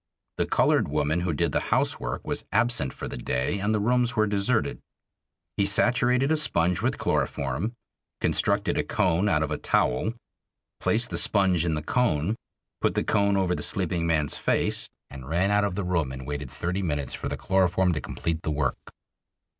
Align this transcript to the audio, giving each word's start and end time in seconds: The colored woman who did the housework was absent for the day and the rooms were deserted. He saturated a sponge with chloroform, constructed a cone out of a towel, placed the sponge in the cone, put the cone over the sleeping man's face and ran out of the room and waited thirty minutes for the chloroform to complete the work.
The 0.37 0.47
colored 0.47 0.87
woman 0.87 1.19
who 1.19 1.31
did 1.31 1.51
the 1.51 1.59
housework 1.69 2.25
was 2.25 2.45
absent 2.51 2.91
for 2.91 3.07
the 3.07 3.19
day 3.19 3.59
and 3.59 3.71
the 3.71 3.79
rooms 3.79 4.15
were 4.15 4.25
deserted. 4.25 4.79
He 5.57 5.65
saturated 5.67 6.31
a 6.31 6.37
sponge 6.37 6.81
with 6.81 6.97
chloroform, 6.97 7.73
constructed 8.19 8.79
a 8.79 8.83
cone 8.83 9.29
out 9.29 9.43
of 9.43 9.51
a 9.51 9.57
towel, 9.59 10.13
placed 10.79 11.11
the 11.11 11.19
sponge 11.19 11.65
in 11.65 11.75
the 11.75 11.83
cone, 11.83 12.35
put 12.81 12.95
the 12.95 13.03
cone 13.03 13.37
over 13.37 13.53
the 13.53 13.61
sleeping 13.61 14.07
man's 14.07 14.37
face 14.37 14.89
and 15.11 15.29
ran 15.29 15.51
out 15.51 15.63
of 15.63 15.75
the 15.75 15.83
room 15.83 16.11
and 16.11 16.25
waited 16.25 16.49
thirty 16.49 16.81
minutes 16.81 17.13
for 17.13 17.29
the 17.29 17.37
chloroform 17.37 17.93
to 17.93 18.01
complete 18.01 18.41
the 18.41 18.49
work. 18.49 18.79